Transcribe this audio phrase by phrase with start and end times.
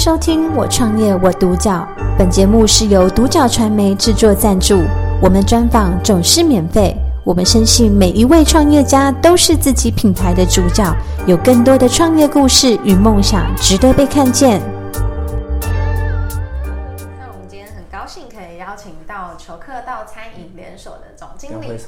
[0.00, 1.86] 收听《我创业我独角》，
[2.16, 4.82] 本节目是由独角传媒制作赞助，
[5.20, 6.96] 我们专访总是免费。
[7.22, 10.90] 我们深信每一位创业家都是自己品牌的主角，
[11.26, 14.62] 有更多的创业故事与梦想值得被看见。
[17.18, 21.78] 那我们今天很高兴可以邀请到求客到餐饮连锁的总经理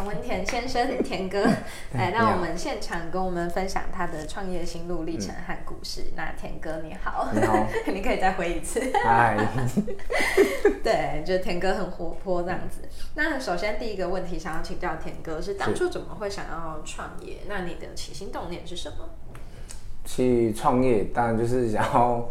[0.00, 1.44] 陈文田先生， 田哥
[1.92, 6.04] 来到我们现场，跟我们分享他的创业心路历程和故事。
[6.16, 8.80] 那田哥你好，你好， 你可以再回一次。
[9.04, 9.36] 嗨，
[10.82, 12.80] 对，就田哥很活泼这样子。
[13.14, 17.36] 那首先第一个问题想要请教田哥是当初怎么会想要创业？
[17.46, 19.04] 那你的起心动念是什么？
[20.06, 22.26] 去创业当然就是想要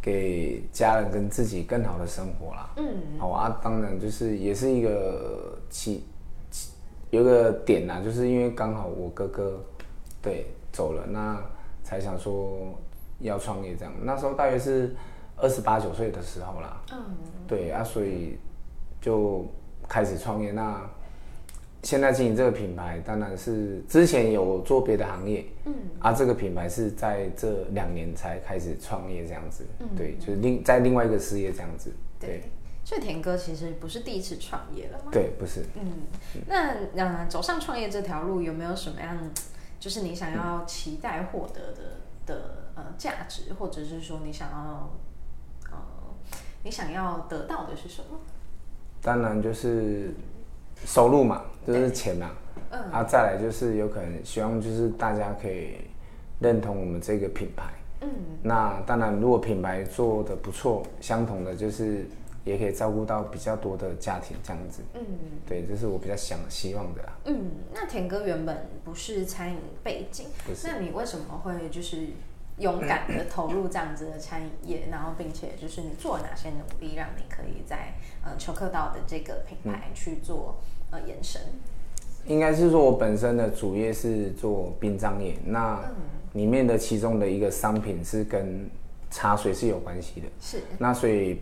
[0.00, 2.70] 给家人跟自己更好的生活啦。
[2.78, 6.04] 嗯，好啊，当然就是也是一个起。
[7.12, 9.62] 有个点呐，就是因为刚好我哥哥
[10.22, 11.38] 对走了，那
[11.84, 12.72] 才想说
[13.20, 13.92] 要创业这样。
[14.02, 14.96] 那时候大约是
[15.36, 16.98] 二十八九岁的时候啦，嗯，
[17.46, 18.38] 对啊，所以
[18.98, 19.44] 就
[19.86, 20.52] 开始创业。
[20.52, 20.80] 那
[21.82, 32.40] 现在经营这个品牌，当然是之前有做别的行业，嗯，啊，这个品牌是在这两年才开始创业这样子，对，就是另在另外一个事业这样子，对。
[32.84, 35.10] 所以田哥其实不是第一次创业了吗？
[35.12, 35.64] 对，不是。
[35.76, 36.02] 嗯，
[36.48, 39.16] 那呃，走上创业这条路有没有什么样，
[39.78, 44.90] 就是你想要期待获得的的呃价值，或者是说你想要
[45.70, 45.78] 呃
[46.64, 48.18] 你想要得到的是什么？
[49.00, 50.12] 当然就是
[50.84, 52.32] 收入嘛，就是钱嘛。
[52.70, 52.80] 嗯。
[52.90, 55.76] 啊，再来就是有可能希望就是大家可以
[56.40, 57.72] 认同我们这个品牌。
[58.00, 58.10] 嗯。
[58.42, 62.04] 那当然，如果品牌做的不错，相同的就是。
[62.44, 64.82] 也可以照顾到比较多的家庭，这样子。
[64.94, 65.00] 嗯，
[65.46, 67.02] 对，这是我比较想希望的。
[67.26, 70.66] 嗯，那田哥原本不是餐饮背景，不是。
[70.66, 72.08] 那你为什么会就是
[72.58, 74.88] 勇敢的投入这样子的餐饮业？
[74.90, 77.94] 然后，并且就是你做了哪些努力，让你可以在
[78.24, 80.56] 呃求客道的这个品牌去做
[80.90, 81.40] 呃延伸？
[82.26, 85.80] 应该是说我本身的主业是做殡葬业，那
[86.32, 88.68] 里面的其中的一个商品是跟
[89.10, 90.26] 茶水是有关系的。
[90.40, 90.60] 是。
[90.78, 91.40] 那所以。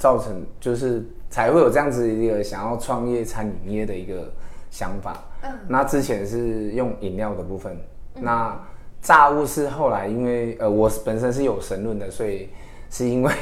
[0.00, 4.32] 造成就是才会有这样子一个想要创业餐饮业的一个
[4.70, 5.22] 想法。
[5.42, 7.76] 嗯，那之前是用饮料的部分，
[8.14, 8.58] 那
[9.02, 12.48] 炸物是后来因为呃我本身是有神论的，所以
[12.90, 13.32] 是因为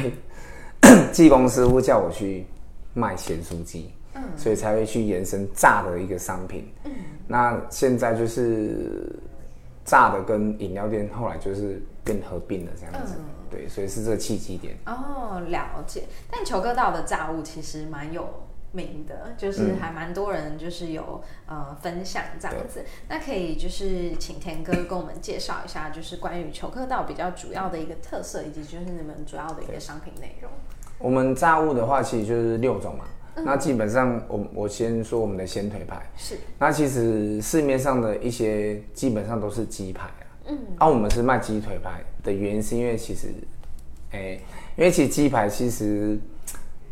[1.13, 2.45] 技工师傅叫我去
[2.93, 6.69] 卖咸酥鸡，嗯，所以才会去延伸炸的一个商品。
[6.85, 6.93] 嗯，
[7.29, 9.17] 那现在就是
[9.85, 13.15] 炸的跟饮料店后来就是变合并了这样子。
[13.51, 16.05] 对，所以是这个契机点哦，了解。
[16.31, 22.85] 但球哥道的炸物其实蛮有名的，就是还蛮多人就是有呃分享这样子。
[23.09, 30.51] 那可以就是请田哥跟我们介绍一下，就是关于球哥道比较主要的一个特色，以及就是你们主要的一个商品内容。
[30.99, 33.05] 我们炸物的话，其实就是六种嘛。
[33.45, 36.37] 那基本上，我我先说我们的鲜腿排是。
[36.59, 40.11] 那其实市面上的一些基本上都是鸡排。
[40.49, 43.29] 嗯，啊，我们是卖鸡腿排的原因是因为其实，
[44.11, 44.39] 哎，
[44.77, 46.19] 因为其实鸡排其实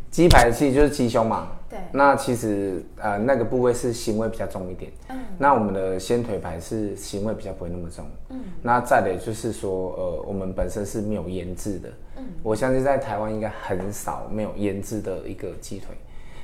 [0.09, 15.95] 鸡排其实就是鸡胸嘛，对，那其实呃那个部位是腥味比较重一点，嗯，那我们的鲜腿排是腥味比较不会那么重，嗯，那再的就是说呃我们本身是没有腌制的，嗯，我相信在台湾应该很少没有腌制的一个鸡腿。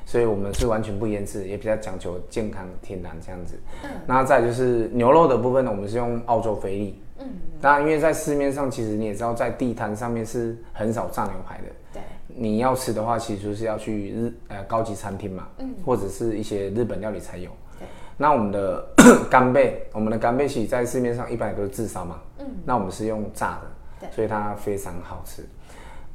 [0.06, 3.57] 所以我们是完全不腌制，也比较讲究健康天然这样子。
[3.85, 7.02] 嗯，那再就是牛肉的部分呢，我们是用澳洲菲力。
[7.19, 7.25] 嗯，
[7.62, 11.63] 当然，因为在市面上，其实你也知道，在地摊上面是很少炸牛排的。
[11.94, 17.52] 对，你要吃的话，其实就是要去日呃高级餐厅嘛，嗯，或者是一些日本料理才有。
[17.79, 17.88] 对，
[18.18, 18.85] 那我们的
[19.29, 22.19] 干贝，我们的干贝其实在市面上一般也都是自烧嘛。
[22.40, 25.44] 嗯，那我们是用炸的，对，所以它非常好吃。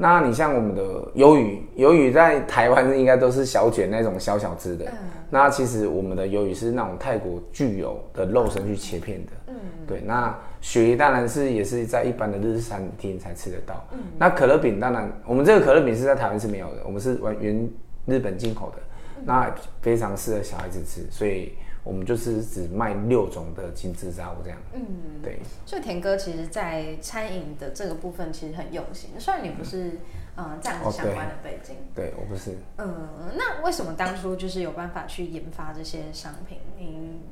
[0.00, 0.82] 那你像我们的
[1.16, 4.86] 鱿鱼，鱿鱼在台湾应该都是小卷那种小小只的。
[5.28, 9.32] 那其实我们的鱿鱼是那种泰国具有的肉身去切片的。
[9.48, 9.54] 嗯，
[9.88, 10.00] 对。
[10.06, 10.32] 那
[10.62, 13.84] 鳕鱼当然是也是在一般的日式餐厅才吃得到。
[13.92, 13.98] 嗯。
[14.16, 17.68] 那可乐饼当然，我们这个可乐饼是在台湾是没有的，我们是完原
[18.06, 18.82] 日本进口的。
[19.24, 19.52] 那
[19.82, 21.52] 非常适合小孩子吃，所以。
[21.88, 24.58] 我们就是只卖六种的精致炸物这样。
[24.74, 24.82] 嗯，
[25.22, 25.40] 对。
[25.64, 29.08] 所以田哥其实，在餐饮的这个部分其实很用心。
[29.18, 29.92] 虽然你不是
[30.36, 32.58] 嗯这样子相关的背景，对我不是。
[32.76, 36.58] 嗯，那为什么当初就是有办法去研发这些商品？
[36.76, 37.22] 您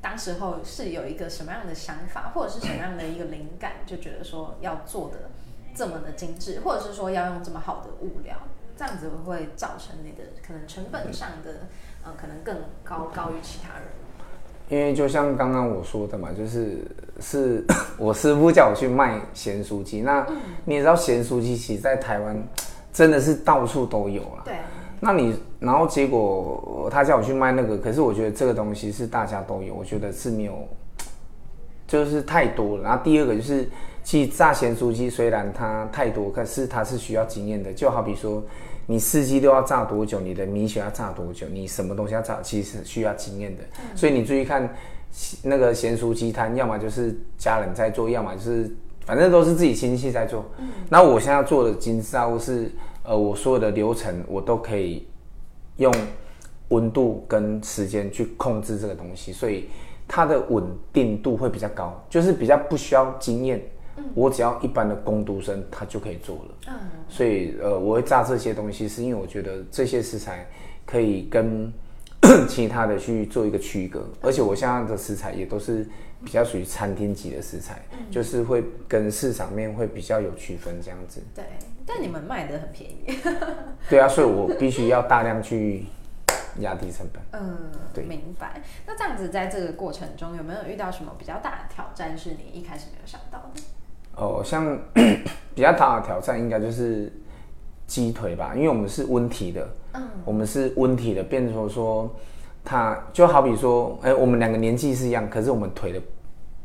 [0.00, 5.28] 当时候是有一个什么样的想法，或者是什么样的一个灵感，就觉得说要做的
[5.74, 8.34] 这么的精致，或者是说要用这么好的物料，
[8.78, 11.66] 这样子会造成你的可能成本上的
[12.06, 13.84] 嗯可能更高高于其他人。
[14.68, 16.78] 因为就像刚刚我说的嘛，就是
[17.20, 17.64] 是
[17.98, 20.00] 我师傅叫我去卖咸酥鸡。
[20.00, 20.26] 那
[20.64, 22.36] 你也知道咸酥鸡其实在台湾
[22.92, 24.42] 真的是到处都有了。
[24.44, 24.54] 对。
[24.98, 30.66] 那你然后结果他叫我去卖那个，可是我觉得这个东西是大家都有，我觉得是没有，
[31.86, 32.82] 就是太多了。
[32.82, 33.68] 然后第二个就是，
[34.02, 37.72] 其实炸咸酥鸡虽然它太多，可是它是需要经验的。
[37.74, 38.42] 就好比说，
[38.86, 43.62] 你四季都要炸多久，你的米血要炸多久，你什么东西要炸，其实需要经验的。
[43.94, 44.74] 所以你注意看
[45.42, 48.74] 那个咸酥鸡摊，要么就是家人在做，要么就是
[49.04, 50.44] 反正都是自己亲戚在做。
[50.88, 52.70] 那我现在做的金炸物是。
[53.08, 55.06] 呃，我所有的流程我都可以
[55.76, 55.94] 用
[56.70, 59.68] 温度跟时间去控制这个东西，所以
[60.08, 63.62] 它的稳定度会比较高，就是比较不需要经验。
[64.14, 66.54] 我只要一般的工读生，他就可以做了。
[66.68, 66.74] 嗯，
[67.08, 70.46] 所以呃，我会炸这些东西，是因为我觉得这些食材
[70.84, 71.72] 可以跟
[72.48, 75.86] 其他的去做一个区隔，而且我现在的食材也都是
[76.24, 81.22] 比较属于餐厅级的食材，就是会跟市场面会比较有区分这样子。
[81.34, 81.44] 对。
[81.88, 83.16] 但你们卖的很便宜，
[83.88, 85.84] 对啊，所以我必须要大量去
[86.58, 87.22] 压低成本。
[87.40, 88.60] 嗯，对，明白。
[88.84, 93.60] 那这样子，在这个过程中有没有遇到什么比较大的挑战，是你一开始没有想到的？
[94.16, 94.78] 哦，像
[95.54, 97.12] 比较大的挑战，应该就是
[97.86, 102.10] 鸡腿吧，因为我们是温体的，嗯，我们是温体的，变成说，
[102.64, 106.00] 它就好比说，哎，我们两个年纪是一样，可是我们腿的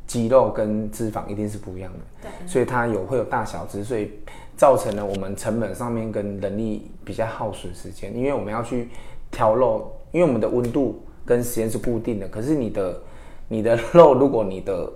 [0.08, 4.12] 肌肉跟脂肪一定是不一样的，对，所以它有会有大小只，所以。
[4.58, 8.90] 造成了我们成本上面跟人力比较耗损时间，因为我们要去
[9.32, 12.28] 调肉，因为我们的温度跟时间是固定的。
[12.28, 13.02] 可是你的
[13.48, 14.88] 你的肉，如果你的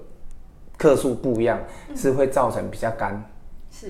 [0.77, 1.60] 克数不一样，
[1.95, 3.24] 是会造成比较干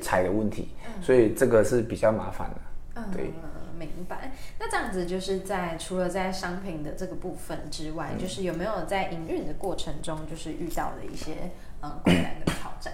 [0.01, 0.69] 踩的问题，
[1.01, 3.01] 所以这个是比较麻烦的。
[3.11, 3.33] 对，
[3.77, 4.31] 明白。
[4.59, 11.51] 那这样子就是在除了在商品的这个部分之外，就是有没有在营运的过程中，就是遇到的一些
[11.81, 12.93] 嗯困难的挑战？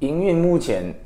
[0.00, 0.94] 营运目前。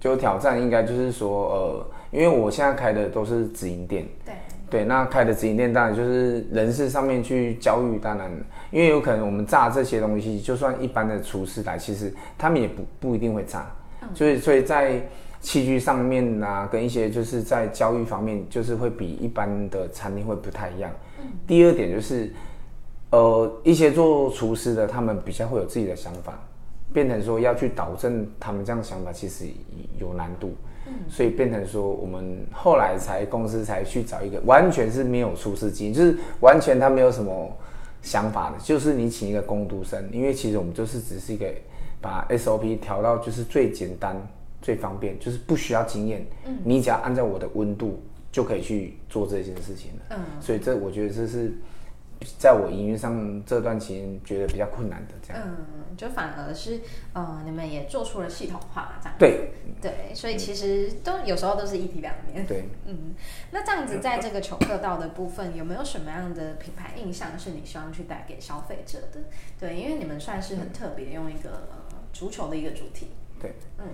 [0.00, 4.32] 就挑战应该就是说，呃，因为我现在开的都是直营店，对
[4.70, 8.30] 对，那开的直营店当然就是人事上面去教育，当然，
[8.70, 13.66] 因为有可能我们炸这些东西，就算一般的厨师来，其实他们也不不一定会炸，
[14.14, 15.00] 所以所以在
[15.40, 20.90] 器具上面啊，跟一些就是在教育方面，就是会比一般的餐厅会不太一样。
[21.46, 22.32] 第二点就是，
[23.10, 26.38] 呃，一些做厨师的，他们比较会有自己的想法。
[26.92, 29.44] 变成说要去导正他们这样想法，其实
[29.98, 30.54] 有难度，
[30.86, 37.50] 嗯，所以变成说我们后来才公司才去找一个完全是没有出事经验，就是完全他没有什么
[38.00, 41.46] 想法的，就是你请一个工读生，因为其实我们就是只是一个
[42.00, 44.16] 把 SOP 调到就是最简单、
[44.62, 48.02] 最方便，就是不需要经验，嗯，你只要按照我的温度
[48.32, 51.52] 就可以去做这件事情了，嗯，所以这我觉得这是。
[52.38, 56.80] 在我营运上这段期间，觉得比较困难的这样，嗯，就反而是，
[57.12, 63.14] 呃，你们也做出了系统化这样，对，对，所以其实都有时候都是一体两面，对，嗯，
[63.52, 69.20] 那这样子在这个求客道的部分，有没有什么样的品牌印象是你希望去带给消费者的？
[69.58, 71.68] 对，因为你们算是很特别，用一个
[72.12, 73.08] 足球的一个主题，
[73.40, 73.84] 对，嗯。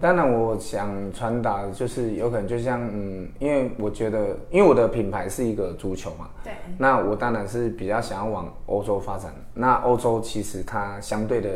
[0.00, 6.52] 当然，我想传达的就是有可能就像嗯，因为我觉得，因为我的品牌是一个足球嘛，对。
[6.78, 9.34] 那我当然是比较想要往欧洲发展。
[9.52, 11.50] 那欧洲其实它相对的，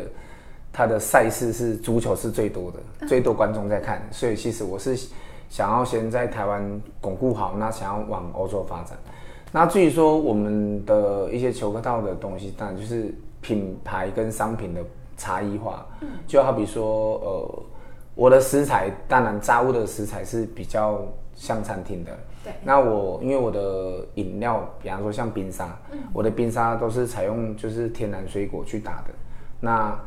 [0.73, 4.05] 它的赛事是足球是最多的，最多观众在看。
[4.11, 4.93] 所以其实我是
[5.47, 8.97] 想要先在台湾巩固好，那想要往欧洲发展。
[9.53, 14.81] 那至于说我们的一些球客道的东西，当然就是品牌跟商品的
[15.15, 15.85] 差异化，
[16.27, 17.63] 就好比说呃。
[18.15, 21.03] 我的食材当然炸物的食材是比较
[21.33, 22.11] 像餐厅的。
[22.43, 22.53] 对。
[22.63, 25.75] 那我因为我的饮料，比方说像冰沙，
[26.13, 29.13] 我的冰沙都是采用就是天然水果去打的。
[29.59, 29.97] 那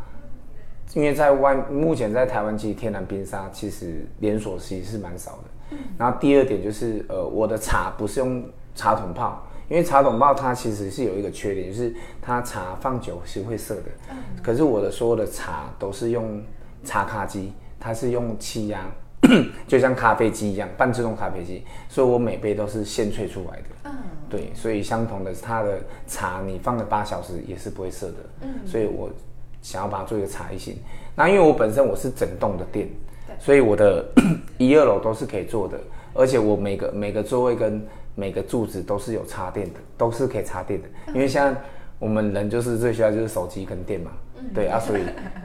[0.94, 5.38] 因为在外目前在台湾其实天然冰沙其实连锁其实是蛮少的。
[5.70, 5.78] 嗯。
[5.98, 8.44] 然后第二点就是呃我的茶不是用
[8.76, 13.90] 茶桶泡，因为茶桶泡它其实是有一个缺点，就是它茶放久是会涩的。
[14.12, 14.16] 嗯。
[14.44, 16.40] 可是我的所有的茶都是用
[16.84, 17.52] 茶咖机。
[17.78, 18.85] 它是用气压，
[19.66, 23.64] 就像咖啡机一样，半自动咖啡机，所以我每杯都是现萃出来的。
[23.85, 23.92] 嗯，
[24.28, 28.16] 对，所以相同的，它的茶你放了八小时也是不会涩的。
[28.42, 29.11] 嗯，所以我
[29.62, 30.76] 想要把它做一个茶艺型。
[31.14, 32.88] 那因为我本身我是整栋的店，
[33.38, 34.04] 所以我的
[34.59, 35.78] 一二楼都是可以做的，
[36.14, 40.88] 而且我每个每个座位跟每个柱子都是有插电的，都是可以插电的。
[41.14, 41.54] 因为像
[41.99, 44.11] 我们人就是最需要就是手机跟电嘛。
[44.55, 45.00] 对啊，所以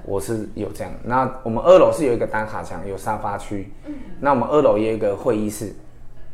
[0.06, 0.94] 我是有这样。
[1.04, 3.72] 那我们二楼是有一个单卡墙，有沙发区。
[3.88, 5.74] 嗯，那我们二楼也有一个会议室。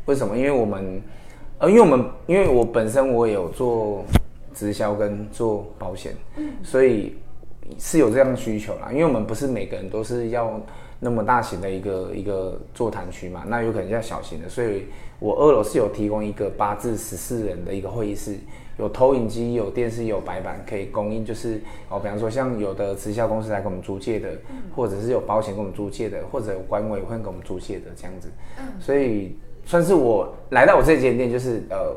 [0.06, 0.36] 为什么？
[0.36, 1.00] 因为我们，
[1.58, 4.04] 呃，因为我们，因为我本身我有做
[4.52, 6.12] 直销跟做保险，
[6.62, 7.16] 所以
[7.78, 8.88] 是有这样的需求啦。
[8.90, 10.60] 因为我们不是每个人都是要
[10.98, 14.86] 那么大型的一个一个座谈区嘛，那有可能要小型的，所以
[15.20, 18.36] 我二楼是有提供一个八至十四人的一个会议室。
[18.78, 21.24] 有投影机、有电视、有白板，可以供应。
[21.24, 24.30] 就是哦，比方说像有的直销公司来给我们租借的，
[24.74, 28.30] 或者是有保险给我们租借的，或者有管委会给我们租借的这样子。
[28.58, 31.94] 嗯，所以算是我来到我这间店，就是呃，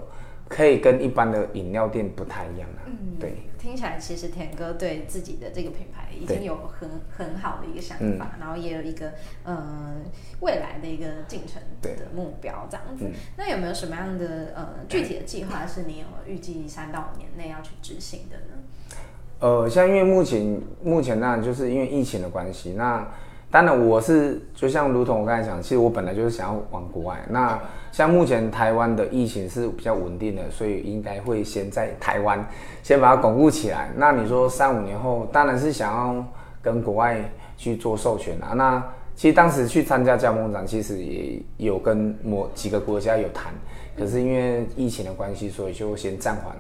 [0.52, 2.84] 可以跟一般的饮料店不太一样啊。
[2.86, 3.34] 嗯，对。
[3.58, 9.12] 听起来其实田哥对自己的这个品牌已经有很很好的一个想法，然后也有一个
[9.44, 10.02] 呃
[10.42, 13.06] 未来的一个进程的目标这样子。
[13.38, 18.98] 那有没有什么样的呃具体的计划是你有预计三到五年内要去执行的呢？
[19.40, 23.08] 呃，像因为目前目前呢就是因为疫情的关系，那。
[23.52, 27.20] 当然，我是就像如同我刚才讲，其实我本来就是想要往国外。
[27.30, 27.60] 那
[27.92, 32.44] 像目前台湾的疫情是比较稳定的，所以应该会先在台湾
[32.82, 33.92] 先把它巩固起来。
[33.98, 36.26] 那你说三五年后，当然是想要
[36.62, 37.18] 跟国外
[37.58, 38.54] 去做授权啊。
[38.56, 38.82] 那
[39.18, 43.54] 其实当时去参加加盟展，其实也有跟某几个国家有谈，
[43.98, 46.56] 可是因为疫情的关系，所以就先暂缓。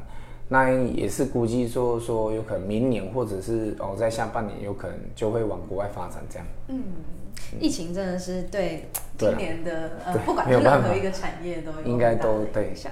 [0.53, 6.45] 那也是估计说说有可能明年或者是哦在下半年有可能就会往国外发展这样。
[6.67, 6.83] 嗯，
[7.57, 12.91] 疫情真的是对今年的呃不管任何一个产业都有应该都对影响。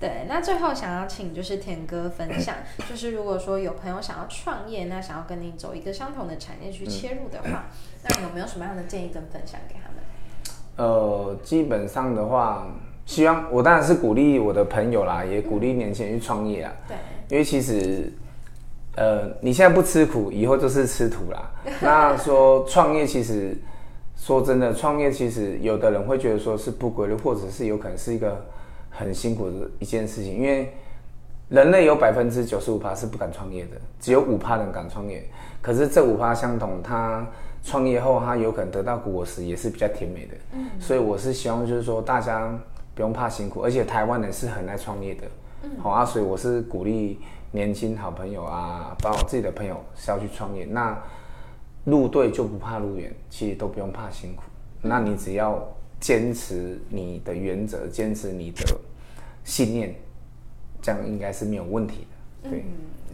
[0.00, 2.56] 对，那最后想要请就是田哥分享，
[2.90, 7.66] 就是如果说有朋友想要创业，那想要跟你走一个相同的产业去切入的话，
[8.02, 10.02] 那有没有什么样的建议跟分享给他们？
[10.76, 12.66] 呃，基本上的话。
[13.08, 16.70] 希望我当然是鼓励我的朋友啦，也鼓励年轻人去创业啊。
[16.86, 16.94] 对，
[17.30, 18.12] 因为其实，
[18.96, 21.50] 呃，你现在不吃苦，以后就是吃土啦。
[21.80, 23.56] 那说创业，其实
[24.14, 28.44] 说真的，创业其实有的人会觉得说是不规律，或者是有可能是一个
[28.90, 30.34] 很辛苦的一件事情。
[30.34, 30.70] 因为
[31.48, 35.26] 人类有百分之九十五趴是不敢创业的，只有五趴人敢创业。
[35.62, 37.26] 可是这五趴相同，他
[37.64, 40.34] 创业后他有可能得到果实也是比较甜美的。
[40.52, 42.52] 嗯，所以我是希望就是说大家。
[42.98, 45.22] 不用怕辛苦，而且台湾人是很爱创业的，
[45.80, 47.20] 好啊，所以我是鼓励
[47.52, 50.64] 年轻好朋友啊，包括自己的朋友是要去创业。
[50.64, 51.00] 那
[51.84, 54.42] 路对就不怕路远，其实都不用怕辛苦。
[54.82, 55.64] 那你只要
[56.00, 58.64] 坚持你的原则，坚持你的
[59.44, 59.94] 信念，
[60.82, 62.16] 这样应该是没有问题的。
[62.42, 62.64] 对。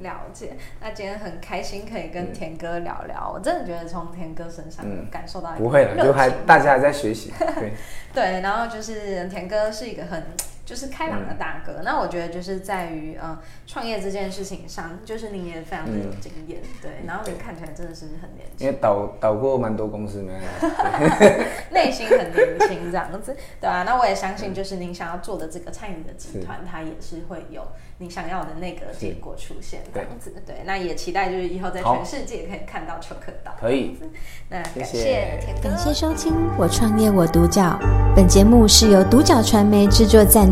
[0.02, 7.73] 了解，那今天很开心可以跟田哥聊聊，我真的觉得从田哥身上感受到不会了，就还大家还在学习，对
[8.12, 10.23] 对，然后就是田哥是一个很。
[10.64, 20.33] 就是开朗的大哥，那我觉得就是在于呃创业这件事情上，就是你也非常的有经验，对，然后你看起来真的是很年轻，因为导导过蛮多公司呢，
[21.71, 27.62] 内心很年轻这样子，对啊，那我也相信，就是您想要做的这个餐饮的集团，它也是会有
[27.99, 33.99] 你想要的那个结果出现这样子，对，那也期待就是以后在全世界可以看到丘克岛，可以，
[34.49, 37.78] 那感谢田哥，感谢收听我创业我独角，
[38.16, 40.50] 本节目是由独角传媒制作赞。